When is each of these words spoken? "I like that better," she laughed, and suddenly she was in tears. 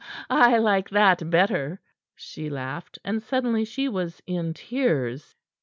"I 0.31 0.57
like 0.57 0.89
that 0.89 1.29
better," 1.29 1.79
she 2.15 2.49
laughed, 2.49 2.97
and 3.05 3.21
suddenly 3.21 3.63
she 3.65 3.87
was 3.87 4.19
in 4.25 4.55
tears. 4.55 5.35